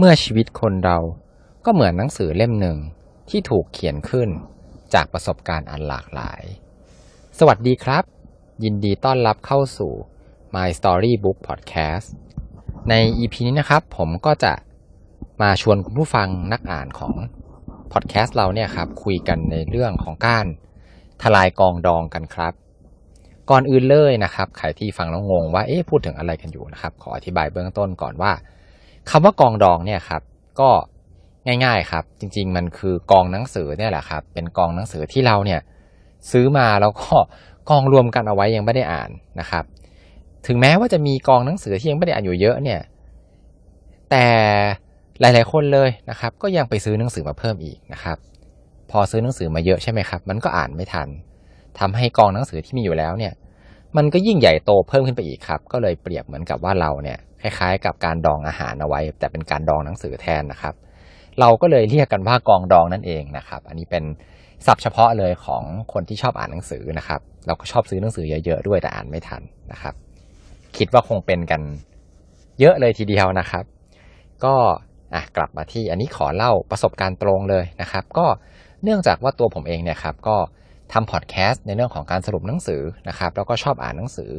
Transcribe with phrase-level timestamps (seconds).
[0.00, 0.98] เมื่อชีวิตคนเรา
[1.64, 2.78] ก็เหมือนหนังสือเล่มหนึ่ง
[3.30, 4.28] ที่ถูกเขียนขึ้น
[4.94, 6.42] จากประสบการณ์อันหลากหลาย
[7.38, 8.04] สวัสดีครับ
[8.64, 9.92] ยินดีต้อนรับเข้าสู่
[10.54, 12.06] My Story Book Podcast
[12.90, 14.52] ใน EP นี้นะครับ ผมก็จะ
[15.42, 17.14] มาชวนคุณผู้ฟังนักอ่านของ
[17.92, 20.46] พอดแคสต์เราเนี่ยครับ คุยกันในเรื่องของการ
[21.22, 22.52] ทลายกองดองกันครับ
[23.50, 28.32] ก่อนอื่นเลยนะครับใครที่ฟังแล้วงงว่าเอ๊ะพูดถึงอะไรกันอยู่นะครับ ขออธิบายเบื้องต้นก่อนว่า
[29.10, 30.22] คำว่ากองดองเนี่ยครับ
[30.60, 30.70] ก็
[31.64, 35.60] ง่ายๆครับ จริง ๆ มันคือกองหนังสือเนี่ยแหละครับ เป็นกองหนังสือที่เราเนี่ย
[36.30, 37.14] ซื้อมาแล้วก็
[37.70, 39.64] กองรวมกันเอาไว้ยังไม่ได้อ่านนะครับ
[40.46, 42.80] ถึงแม้ว่าจะมีกองหนังสือที่ยังไม่ได้อ่านอยู่เยอะเนี่ย
[44.10, 44.26] แต่
[45.20, 48.18] หลาย ๆ คนเลยนะครับ ก็ยังไปซื้อหนังสือมาเพิ่มอีกนะครับ
[48.90, 51.08] พอซื้อหนังสือมาเยอะใช่ไหมครับ มันก็อ่านไม่ทัน
[51.78, 53.32] ทำให้กองหนังสือที่มีอยู่แล้วเนี่ย
[53.96, 60.74] มันก็ยิ่งใหญ่โตเพิ่มขึ้นไปอีกครับ ก็เลยเปรียบเหมือนกับว่าเราเนี่ย คล้ายๆ กับการดองอาหารเอาไว้ แต่เป็นการดองหนังสือแทนนะครับ
[61.40, 64.04] เราก็เลยเรียกกันว่ากองดองนั่นเองนะครับ อันนี้เป็น
[64.66, 69.94] ศัพท์เฉพาะเลยของคนที่ชอบอ่านหนังสือนะครับ เราก็ชอบซื้อหนังสือเยอะๆด้วยแต่อ่านไม่ทันนะครับ
[70.76, 71.62] คิดว่าคงเป็นกัน
[72.60, 73.64] เยอะเลยทีเดียวนะครับ
[74.44, 74.54] ก็
[75.14, 78.26] อะกลับมาที่อันนี้ขอเล่าประสบการณ์ตรงเลยนะครับ ก็
[78.82, 80.36] เนื่องจากว่าตัวผมเองเนี่ยครับก็
[80.92, 84.32] ทำพอดแคสต์ในเรื่องของการสรุปหนังสือนะครับ แล้วก็ชอบอ่านหนังสือ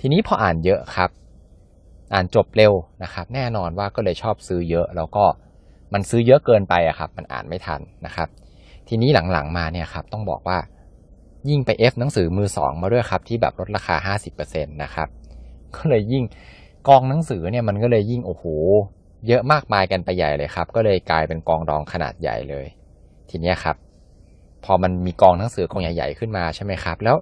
[0.00, 1.10] ทีนี้พออ่านเยอะครับ
[2.14, 5.24] อ่านจบเร็วนะครับ แน่นอนว่าก็เลยชอบซื้อเยอะแล้วก็
[5.92, 8.28] มันซื้อเยอะเกินไปอะครับ มันอ่านไม่ทันนะครับ
[8.88, 10.58] ทีนี้หลังๆมาเนี่ยครับต้องบอกว่า
[11.48, 15.08] ยิ่งไป F หนังสือมือสองมาด้วยครับที่แบบลดราคา 50%นะครับ
[15.76, 16.24] ก็เลยยิ่ง
[16.88, 18.44] กองหนังสือเนี่ยมันก็เลยยิ่งโอ้โห
[19.26, 22.66] เยอะมากมายกันไปใหญ่เลยครับ ก็เลยกลายเป็นกองดองขนาดใหญ่เลย
[23.30, 23.76] ทีนี้ครับ
[24.64, 27.16] พอมันมีกองหนังสือกองใหญ่ ๆ ขึ้นมาใช่ไหมครับ แล้ว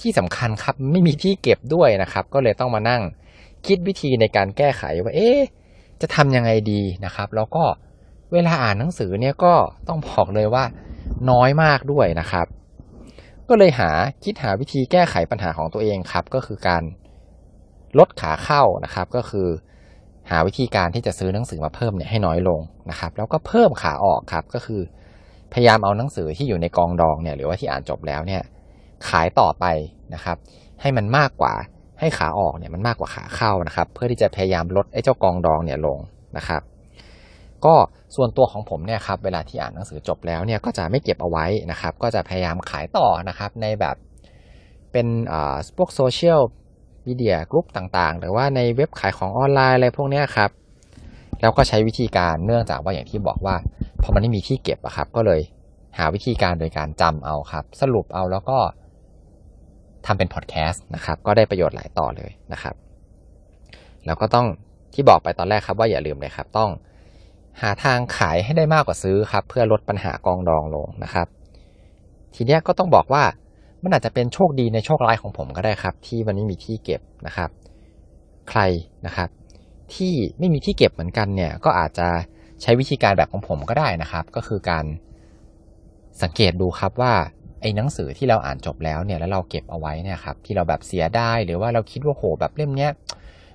[0.00, 3.02] ที่สำคัญครับไม่มีที่เก็บด้วยนะครับ ก็เลยต้องมานั่ง
[3.66, 5.30] คิดวิธีในการแก้ไขว่า เอ๊
[6.00, 7.64] จะทำยังไงดีนะครับ แล้วก็
[8.32, 9.54] เวลาอ่านหนังสือเนี่ยก็
[9.88, 10.64] ต้องบอกเลยว่า
[11.30, 12.46] น้อยมากด้วยนะครับ
[13.48, 13.90] ก็เลยหา
[14.24, 16.82] คิดหาวิธีแก้ไขปัญหาของตัวเองครับ ก็คือการ
[17.98, 19.48] ลดขาเข้านะครับ ก็คือ
[20.30, 22.60] หาวิธีการที่จะซื้อหนังสือมาเพิ่มเนี่ยให้น้อยลง
[22.90, 24.82] นะครับ แล้วก็เพิ่มขาออกครับ ก็คือ
[25.52, 28.42] พยายามเอาหนังสือที่อยู่ในกองดองเนี่ยหรือว่าที่อ่านจบแล้วเนี่ย
[29.08, 29.64] ขายต่อไป
[30.14, 30.36] นะครับ
[30.80, 31.54] ให้มันมากกว่า
[32.00, 35.98] ให้ขาออกเนี่ยมันมากกว่าขาเข้านะครับ เพื่อที่จะพยายามลดไอ้เจ้ากองดองเนี่ยลง
[36.36, 36.62] นะครับ
[37.64, 37.74] ก็
[38.16, 43.96] ส่วนตัวของผมเนี่ยครับเวลาที่อ่านหนังสือจบแล้วเนี่ยก็จะไม่เก็บเอาไว้นะครับ ก็จะพยายามขายต่อนะครับในแบบ
[44.92, 45.06] เป็น
[45.76, 46.40] พวกโซเชียล
[47.06, 50.50] มีเดียกรุ๊ปต่างๆ หรือว่าในเว็บขายของออนไลน์อะไรพวกนี้ครับ
[51.40, 53.56] แล้วก็ใช้วิธีการเนื่องจากว่าอย่างที่บอกว่า
[54.02, 55.40] พอมันไม่มีที่เก็บอะครับ ก็เลย
[55.98, 58.58] หาวิธีการโดยการจำเอาครับ สรุปเอาแล้วก็
[60.08, 62.74] ทำเป็นพอดแคสต์นะครับ ก็ได้ประโยชน์หลายต่อเลยนะครับ
[64.06, 64.46] แล้วก็ต้อง
[64.94, 66.70] ที่บอกไปตอนแรกครับว่าอย่าลืมเลยครับ ต้อง
[67.60, 71.26] หาทางขายให้ได้มากกว่าซื้อครับ เพื่อลดปัญหากองดองลงนะครับ
[72.34, 73.22] ทีนี้ก็ต้องบอกว่า
[73.82, 77.50] มันอาจจะเป็นโชคดีในโชคร้ายของผมก็ได้ครับ ที่มันไม่มีที่เก็บนะครับ
[78.50, 78.60] ใคร
[79.06, 79.28] นะครับ
[79.94, 82.08] ที่ไม่มีที่เก็บเหมือนกันเนี่ยก็อาจจะ
[82.62, 84.84] ใช้วิธีการแบบของผมก็ได้นะครับ ก็คือการ
[86.22, 87.14] สังเกตดูครับว่า
[87.60, 92.90] ไอ้หนังสือที่เราอ่านจบแล้วเนี่ยแล้วเราเก็บเอาไว้เนี่ยครับที่เราแบบเสียได้หรือว่าเราคิดว่าโหแบบเล่มเนี้ย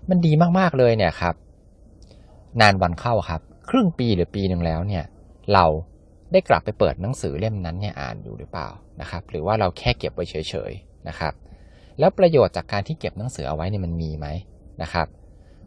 [0.09, 1.35] มันดีมากๆเลยเนี่ยครับ
[2.61, 5.03] นานวันเข้าครับ ครึ่งปีหรือปีหนึ่งแล้วเนี่ย
[5.53, 5.65] เรา
[6.31, 8.69] ได้กลับไปเปิดหนังสือเล่มนั้นเนี่ยอ่านอยู่หรือเปล่า
[9.01, 10.35] นะครับ หรือว่าเราแค่เก็บไว้เฉ
[10.69, 11.33] ยๆนะครับ
[11.99, 14.27] แล้วประโยชน์จากการที่เก็บหนังสือเอาไว้เนี่ยมันมีไหม
[14.81, 15.07] นะครับ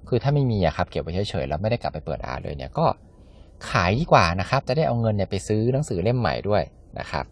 [0.09, 2.87] คือถ้าไม่มีอะครับเก็บไว้เฉยๆแล้วไม่ได้กลับไปเปิดอ่านเลยเนี่ยก็
[3.71, 6.63] ขายดีกว่านะครับ จะได้เอาเงินเนี่ยไปซื้อหนังสือเล่มใหม่ด้วย
[6.99, 7.25] นะครับ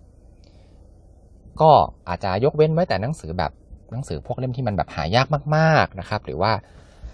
[1.61, 1.71] ก็
[2.09, 3.53] อาจจะยกเว้นไว้แต่หนังสือแบบ
[3.93, 5.27] หนังสือพวกเล่มที่มันแบบหายาก
[5.57, 6.53] มากๆนะครับ หรือว่า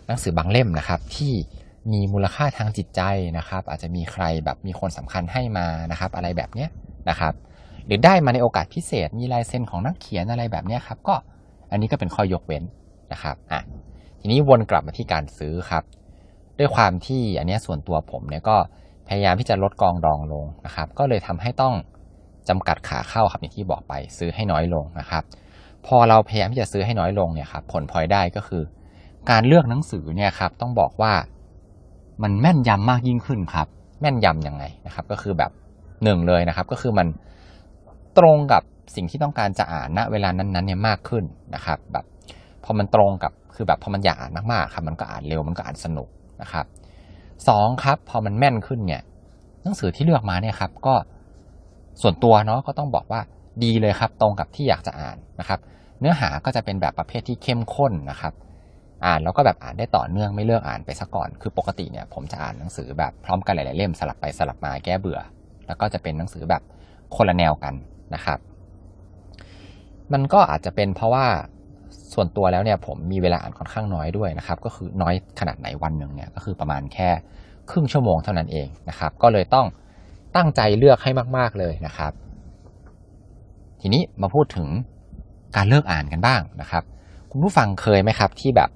[0.06, 1.32] หนังสือบางเล่มนะครับ ที่
[1.92, 3.02] มีมูลค่าทางจิตใจ
[3.38, 6.68] นะครับ อาจจะมีใครแบบมีคนสำคัญให้มานะครับ อะไรแบบเนี้ย
[7.10, 7.32] นะครับ
[7.86, 11.14] หรือได้มาในโอกาสพิเศษ มีลายเซ็นของนักเขียนอะไรแบบเนี้ยครับ ก็
[11.70, 12.62] อันนี้ก็เป็นข้อยกเว้น
[13.12, 13.60] นะครับอะ
[14.20, 15.82] ทีนี้วนกลับมาที่การซื้อครับ
[16.58, 18.56] ด้วยความที่อันนี้ส่วนตัวผมเนี่ยก็
[19.08, 21.74] พยายามที่จะลดกองดองลงนะครับ ก็เลยทำให้ต้อง
[22.48, 25.22] จำกัดขาเข้าครับอย่างที่บอกไปซื้อให้น้อยลงนะครับ
[25.86, 28.62] พอเราพยายามที่จะซื้อให้น้อยลงเนี่ยครับผลพลอยได้ก็คือ
[29.30, 31.12] การเลือกหนังสือเนี่ยครับต้องบอกว่า
[32.22, 33.66] มันแม่นยำมากยิ่งขึ้นครับ
[34.00, 35.50] แม่นยำยังไงนะครับ ก็คือแบบ
[36.04, 37.06] หนึ่งเลยนะครับ ก็คือมัน
[38.18, 38.62] ตรงกับ
[38.96, 42.04] สิ่งที่ต้องการจะอ่านณเวลานั้นๆเนี่ยมากขึ้นนะครับ แบบ
[42.64, 46.08] พอมันตรงกับคือแบบพอมันอยากอ่านมากๆครับ มันก็อ่านเร็วมันก็อ่านสนุก
[46.42, 46.66] นะครับ
[47.48, 49.02] สองครับ พอมันแม่นขึ้นเนี่ย
[49.62, 50.94] หนังสือที่เลือกมาเนี่ยครับ ก็
[52.02, 53.20] ส่วนตัวเนาะก็ต้องบอกว่า
[53.64, 55.60] ดีเลยครับ ตรงกับที่อยากจะอ่านนะครับ
[56.00, 58.32] เนื้อหาก็จะเป็นแบบประเภทที่เข้มข้นนะครับ
[59.06, 65.20] อ่านแล้วก็แบบอ่านได้ต่อเนื่องไม่เลิกอ่านไปซะก่อน คือปกติเนี่ยผมจะอ่านหนังสือแบบพร้อมกันหลายๆเล่มสลับไปสลับมาแก้เบื่อ
[65.66, 66.62] แล้วก็จะเป็นหนังสือแบบ
[67.16, 67.74] คนละแนวกัน
[68.14, 68.38] นะครับ
[70.12, 71.26] มันก็อาจจะเป็นเพราะว่า
[72.14, 77.10] ส่วนตัวแล้วเนี่ยผมมีเวลาอ่านค่อนข้างน้อยด้วยนะครับ ก็คือน้อยขนาดไหนวันหนึ่งเนี่ยก็คือประมาณแค่
[77.70, 79.66] ครึ่งชั่วโมงเท่านั้นเองนะครับ ก็เลยต้อง
[80.36, 82.12] ตั้งใจเลือกให้มาก ๆ เลยนะครับ
[83.80, 84.68] ทีนี้มาพูดถึง
[85.56, 86.82] การเลิกอ่านกันบ้างนะครับ
[87.30, 88.70] คุณผู้ฟังเคยไหมครับที่แบบ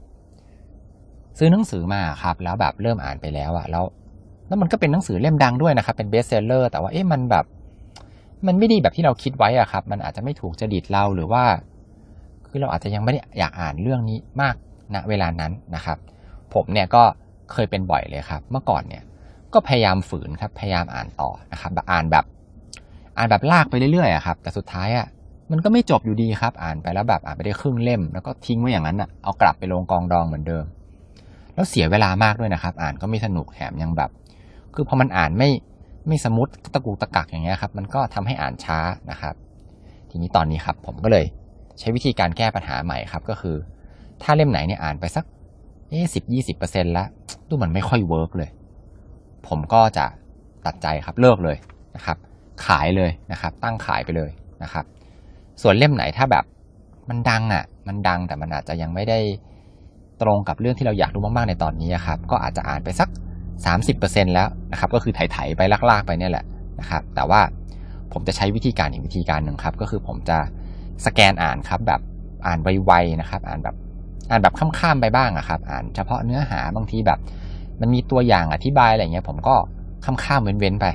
[1.38, 3.84] ซื้อหนังสือมาครับ แล้วแบบเริ่มอ่านไปแล้วอะแล้ว
[4.48, 7.44] แล้วมันก็เป็นหนังสือเล่มดังด้วยนะครับ เป็น bestseller แต่ว่าเอ๊ะมันแบบ
[8.46, 11.44] มันไม่ดีแบบที่เราคิดไว้อะครับ มันอาจจะไม่ถูกจริตเราหรือว่า
[12.48, 14.54] คือเราอาจจะยังไม่ได้อยากอ่านเรื่องนี้มาก
[14.94, 15.98] ณเวลานั้นนะครับ
[16.54, 17.02] ผมเนี่ยก็
[17.52, 19.02] เคยเป็นบ่อยเลยครับ เมื่อก่อนเนี่ย
[19.54, 22.24] ก็พยายามฝืนครับ พยายามอ่านต่อนะครับอ่านแบบ
[23.18, 25.06] อ่านแบบลากไปเรื่อยๆครับ แต่สุดท้ายอะ
[25.50, 30.64] มันก็ไม่จบอยู่ดีครับ อ่านไปแล้วแบบอ่านไปได้ครึ่งเล่ม แล้วก็ทิ้งไว้อย่างนั้นอะเอากลับไปลงกองดองเหมือนเดิม
[31.54, 34.10] แล้วเสียเวลามากด้วยนะครับ อ่านก็ไม่สนุกแถมยังแบบ
[34.74, 35.50] คือพอมันอ่านไม่
[36.08, 38.78] ไม่สมุดตะกูตะกักอย่างเงี้ยครับ มันก็ทำให้อ่านช้า
[39.10, 39.34] นะครับ
[40.10, 41.24] ทีนี้ตอนนี้ครับ ผมก็เลย
[41.78, 43.56] ใช้วิธีการแก้ปัญหาใหม่ครับ ก็คือ
[44.22, 45.24] ถ้าเล่มไหนเนี่ยอ่านไปสัก
[45.90, 47.06] เอ๊สิบยี่สิบเปอร์เซ็นต์แล้ว
[47.48, 48.50] ดูมันไม่ค่อย work เลย
[49.48, 50.06] ผมก็จะ
[50.66, 51.56] ตัดใจครับเลิกเลย
[51.96, 52.16] นะครับ
[52.66, 54.30] ขายเลยนะครับ ตั้งขายไปเลย
[54.62, 54.84] นะครับ
[55.62, 56.44] ส่วนเล่มไหนถ้าแบบ
[57.08, 59.18] มันดังอะ มันดังแต่มันอาจจะยังไม่ได้
[60.22, 63.08] ตรงกับเรื่องที่เราอยากรู้มากๆในตอนนี้ครับ ก็อาจจะอ่านไปสัก
[63.72, 66.44] 30%แล้วนะครับ ก็คือไถๆไปลากๆไปเนี่ยแหละ
[66.80, 67.40] นะครับ แต่ว่า
[68.12, 70.38] ผมจะใช้วิธีการอีกวิธีการหนึ่งครับ ก็คือผมจะ
[71.06, 72.00] สแกนอ่านครับ แบบ
[72.46, 73.76] อ่านไวๆนะครับ อ่านแบบ
[74.30, 77.18] อ่านแบบข้ามๆไปบ้างอะครับ อ่านเฉพาะเนื้อหาบางทีแบบ
[77.80, 79.54] มันมีตัวอย่างอธิบายอะไรเงี้ยผมก็
[80.04, 80.86] ข้ามๆเว้นๆไป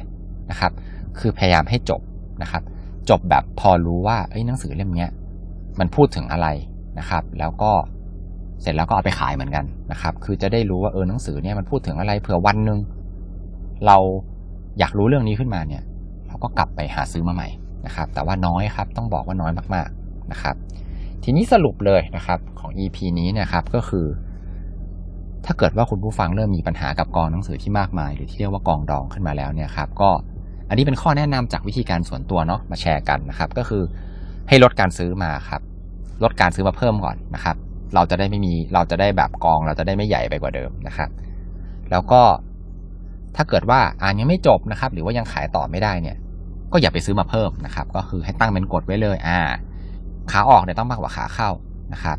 [0.52, 0.72] นะครับ
[1.20, 2.02] คือพยายามให้จบ
[2.42, 2.64] นะครับ
[3.10, 5.12] จบแบบพอรู้ว่าเอ้ยหนังสือเล่มเนี้ย
[5.80, 6.48] มันพูดถึงอะไร
[7.00, 7.72] นะครับ แล้วก็
[8.62, 12.80] เสร็จแล้วก็เอาไปขายเหมือนกันนะครับ คือจะได้รู้ว่าเออหนังสือเนี่ยมันพูดถึงอะไรเผื่อวันหนึ่ง
[13.86, 13.98] เรา
[14.80, 15.84] อยากรู้เรื่องนี้ขึ้นมาเนี่ย
[16.28, 17.50] เราก็กลับไปหาซื้อมาใหม่
[17.86, 20.56] นะครับ แต่ว่าน้อยครับ ต้องบอกว่าน้อยมากๆนะครับ
[21.24, 24.06] ทีนี้สรุปเลยนะครับของ EP นี้นะครับก็คือ
[25.46, 30.10] ถ้าเกิดว่าคุณผู้ฟังเริ่มมีปัญหากับกองหนังสือที่มากมาย หรือที่เรียกว่ากองดองขึ้นมาแล้วเนี่ยครับก็
[30.70, 33.84] อันนี้เป็นข้อแนะนำจากวิธีการส่วนตัวเนาะมาแชร์กันนะครับ ก็คือ
[34.50, 35.62] ให้ลดการซื้อมาครับ
[36.24, 37.56] ลดการซื้อมาเพิ่มก่อนนะครับ
[37.96, 41.10] เราจะได้ไม่มีเราจะได้แบบกองเราจะได้ไม่ใหญ่ไปกว่าเดิมนะครับ
[41.92, 42.22] แล้วก็
[43.36, 46.18] ถ้าเกิดว่าอ่านยังไม่จบนะครับ หรือว่ายังขายต่อไม่ได้เนี่ย
[46.72, 49.40] ก็อย่าไปซื้อมาเพิ่มนะครับ ก็คือให้ตั้งเป็นกฎไว้เลยอ่า
[50.32, 51.50] ขาออกเนี่ยต้องมากกว่าขาเข้า
[51.94, 52.18] นะครับ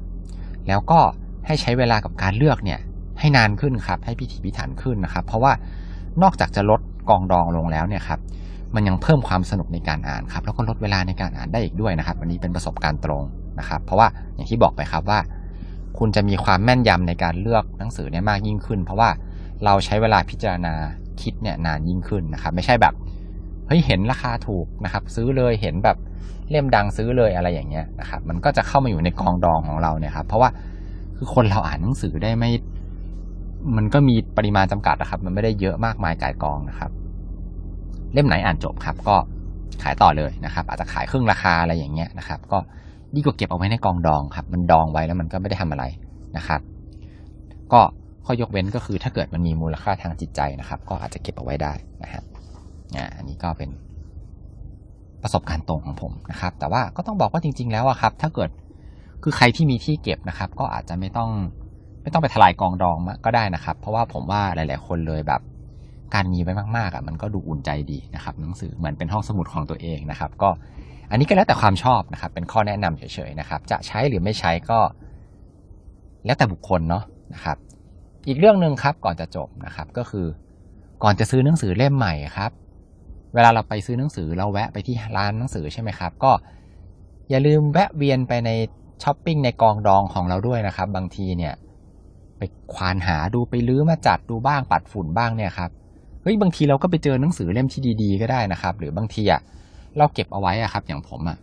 [0.69, 1.01] แล้วก็
[1.47, 2.81] ให้ใช้เวลากับการเลือกเนี่ย
[3.21, 5.53] ให้นานขึ้นครับ ให้พิถีพิถันขึ้นนะครับ เพราะว่า
[6.23, 6.81] นอกจากจะลด
[7.11, 8.21] กองดองลงแล้วเนี่ยครับ
[8.75, 13.23] มันยังเพิ่มความสนุกในการอ่านครับ แล้วก็ลดเวลาในการอ่านได้อีกด้วยนะครับ อันนี้เป็นประสบการณ์ตรง
[13.59, 15.19] นะครับ เพราะว่าอย่างที่บอกไปครับว่า
[15.99, 19.09] คุณจะมีความแม่นยำในการเลือกหนังสือเนี่ยมากยิ่งขึ้น เพราะว่า
[19.65, 20.75] เราใช้เวลาพิจารณา
[21.21, 22.95] คิดเนี่ยนานยิ่งขึ้นนะครับ ไม่ใช่แบบ
[23.67, 25.97] เฮ้ยเห็นราคาถูกนะครับ ซื้อเลยเห็นแบบ
[26.51, 30.51] เล่มดังซื้อเลยอะไรอย่างเงี้ยนะครับ มันก็จะเข้ามาอยู่ในกองดองของเราเนี่ยครับ เพราะว่า
[31.17, 32.51] คือคนเราอ่านหนังสือได้ไม่
[33.77, 36.91] มันก็มีปริมาณจำกัดนะครับ มันไม่ได้เยอะมากมายก่ายกองนะครับ
[38.13, 39.17] เล่มไหนอ่านจบครับ ก็
[39.83, 42.59] ขายต่อเลยนะครับ อาจจะขายครึ่งราคาอะไรอย่างเงี้ยนะครับ ก็
[43.15, 45.85] ดีกว่าเก็บเอาไว้ในกองดองครับ มันดองไว้แล้วมันก็ไม่ได้ทำอะไร
[46.37, 46.61] นะครับ
[47.73, 47.81] ก็
[48.27, 51.73] ข้อยกเว้นก็คือถ้าเกิดมันมีมูลค่าทางจิตใจนะครับ ก็อาจจะเก็บเอาไว้ได้
[52.03, 52.23] นะฮะ
[53.17, 53.71] อันนี้ก็เป็น
[55.23, 58.51] ประสบการณ์ตรงของผมนะครับ แต่ว่าก็ต้องบอกว่าจริง ๆ แล้วอะครับ ถ้าเกิด
[59.23, 61.31] คือใครที่มีที่เก็บนะครับ ก็อาจจะไม่ต้อง
[62.03, 65.41] ไม่ต้องไปทลายกองดองก็ได้นะครับ เพราะว่าผมว่าหลาย ๆ คนเลยแบบ
[66.15, 70.51] การมีไว้มากๆอะมันก็ดูอุ่นใจดีนะครับหนังสือเหมือนเป็นห้องสมุดของตัวเองนะครับ ก็
[71.11, 74.79] อันนี้ก็แล้วแต่ความชอบนะครับ เป็นข้อแนะนำเฉยๆนะครับ จะใช้หรือไม่ใช้ก็
[76.27, 77.05] แล้วแต่บุคคลเนาะ
[77.35, 77.57] นะครับ
[78.29, 80.27] อีกเรื่องหนึ่งครับก่อนจะจบนะครับ ก็คือ
[81.03, 82.51] ก่อนจะซื้อหนังสือเล่มใหม่ครับ
[83.35, 86.33] เวลาเราไปซื้อหนังสือเราแวะไปที่ร้านหนังสือใช่ไหมครับ ก็
[87.31, 88.51] อย่าลืมแวะเวียนไปใน
[89.03, 91.55] ช้อปปิ้งในกองดองของเราด้วยนะครับ บางทีเนี่ย
[92.41, 92.45] ไป
[92.75, 95.71] ควานหาดูไปลื้อมาจัดดูบ้างปัดฝุ่นบ้างเนี่ยครับ
[96.23, 99.41] เฮ้ยบางทีเราก็ไปเจอหนังสือเล่มที่ดีๆก็ได้นะครับ หรือบางทีอะ
[99.99, 101.39] เราเก็บเอาไว้อะครับ อย่างผมอะ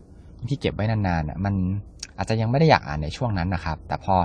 [0.50, 1.54] ที่เก็บไว้นานๆอะมัน
[2.18, 4.16] อาจจะยังไม่ได้อยากอ่านในช่วงนั้นนะครับ แต่พอ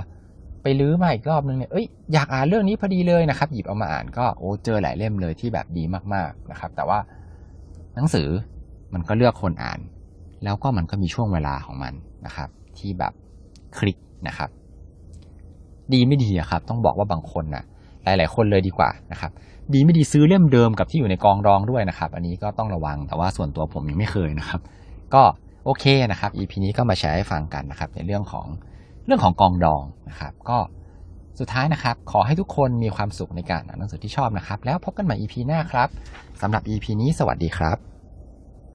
[0.61, 6.99] ไปลื้อมาอีกรอบนึงเนี่ยเอ้ยอยากอ่านเรื่องนี้พอดีเลยนะครับ หยิบเอามาอ่านก็โอ้เจอหลายเล่มเลยที่แบบดีมากๆนะครับ แต่ว่า
[7.95, 8.27] หนังสือ
[8.93, 9.79] มันก็เลือกคนอ่าน
[10.43, 11.93] แล้วก็มันก็มีช่วงเวลาของมัน
[12.25, 13.13] นะครับ ที่แบบ
[13.77, 14.49] คลิกนะครับ
[15.93, 17.63] ดีไม่ดีอะครับ ต้องบอกว่าบางคนนะ
[18.03, 19.31] หลาย ๆ คนเลยดีกว่านะครับ
[19.73, 24.61] ดีไม่ดีซื้อเล่มเดิมกับที่อยู่ในกองดองด้วยนะครับ อันนี้ก็ต้องระวังแต่ว่าส่วนตัวผมยังไม่เคยนะครับ
[25.13, 25.23] ก็
[25.65, 28.47] โอเคนะครับ EP นี้ก็มาแชร์ให้ฟังกันนะครับ ในเรื่องของ
[29.05, 30.57] เรื่องของกองดองนะครับ ก็
[31.39, 35.89] สุดท้ายนะครับ ขอให้ทุกคนมีความสุขในการอ่านหนังสือที่ชอบนะครับ แล้วพบกันใหม่ EP หน้าครับ
[36.41, 37.92] สำหรับ EP นี้สวัสดีครับ